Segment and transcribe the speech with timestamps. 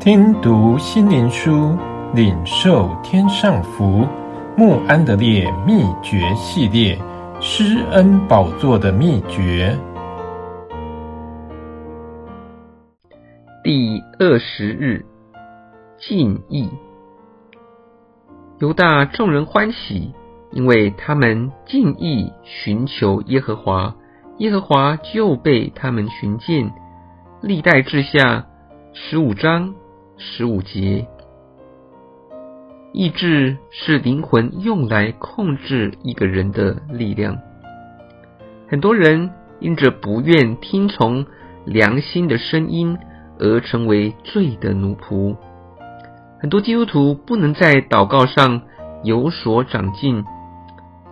[0.00, 1.76] 听读心灵书，
[2.14, 4.08] 领受天上福。
[4.56, 6.98] 穆安德烈秘诀系列：
[7.38, 9.78] 施恩宝座的秘诀。
[13.62, 15.04] 第二十日，
[15.98, 16.70] 敬意。
[18.58, 20.14] 犹大众人欢喜，
[20.50, 23.94] 因为他们敬意寻求耶和华，
[24.38, 26.72] 耶和华就被他们寻见。
[27.42, 28.46] 历代志下
[28.94, 29.74] 十五章。
[30.22, 31.06] 十五节，
[32.92, 37.38] 意志是灵魂用来控制一个人的力量。
[38.68, 41.24] 很多人因着不愿听从
[41.64, 42.98] 良心的声音
[43.38, 45.34] 而成为罪的奴仆。
[46.38, 48.60] 很多基督徒不能在祷告上
[49.02, 50.22] 有所长进，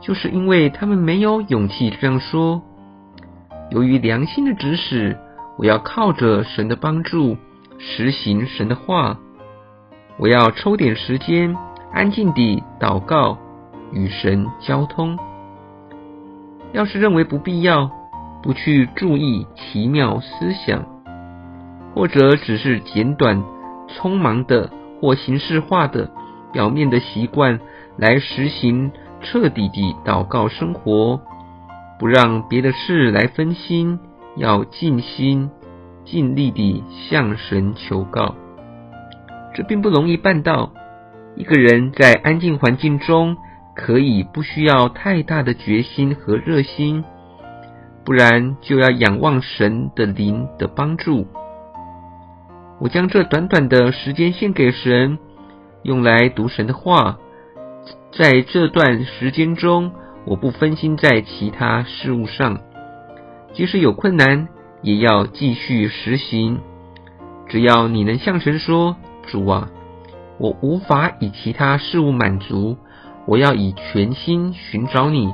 [0.00, 2.62] 就是因为他们没有勇气这样说。
[3.72, 5.18] 由于良心的指使，
[5.58, 7.36] 我要靠着神的帮助。
[7.84, 9.18] 实行神的话，
[10.16, 11.56] 我要抽点时间，
[11.92, 13.36] 安静地祷告，
[13.90, 15.18] 与神交通。
[16.72, 17.90] 要是认为不必要，
[18.40, 20.86] 不去注意奇妙思想，
[21.92, 23.42] 或者只是简短、
[23.88, 26.08] 匆忙的或形式化的
[26.52, 27.58] 表面的习惯
[27.98, 31.20] 来实行彻底的祷告生活，
[31.98, 33.98] 不让别的事来分心，
[34.36, 35.50] 要静心。
[36.04, 38.34] 尽力地向神求告，
[39.54, 40.72] 这并不容易办到。
[41.34, 43.36] 一个人在安静环境中，
[43.74, 47.04] 可以不需要太大的决心和热心，
[48.04, 51.26] 不然就要仰望神的灵的帮助。
[52.78, 55.18] 我将这短短的时间献给神，
[55.82, 57.18] 用来读神的话。
[58.12, 59.92] 在这段时间中，
[60.26, 62.60] 我不分心在其他事物上，
[63.54, 64.48] 即使有困难。
[64.82, 66.60] 也要继续实行。
[67.48, 69.70] 只要你能向神说：“主啊，
[70.38, 72.76] 我无法以其他事物满足，
[73.26, 75.32] 我要以全心寻找你。”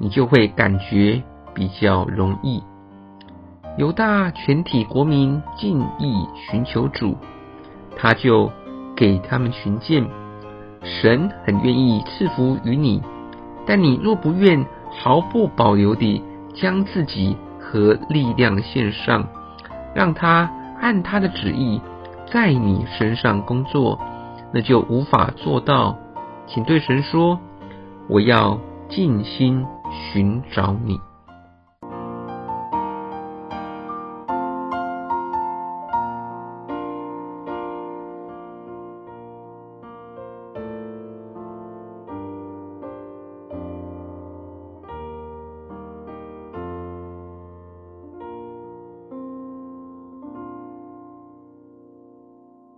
[0.00, 1.22] 你就会感觉
[1.54, 2.62] 比较容易。
[3.78, 7.16] 犹大全体国民敬意寻求主，
[7.96, 8.50] 他就
[8.96, 10.04] 给他们寻见。
[10.82, 13.00] 神很愿意赐福于你，
[13.64, 16.22] 但你若不愿毫不保留地
[16.52, 17.36] 将自己。
[17.74, 19.26] 和力量线上，
[19.96, 20.48] 让他
[20.80, 21.80] 按他的旨意
[22.32, 23.98] 在你身上工作，
[24.52, 25.96] 那就无法做到。
[26.46, 27.40] 请对神说
[28.08, 31.00] ：“我要尽心寻找你。”